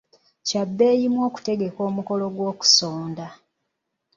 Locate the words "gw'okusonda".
2.35-3.27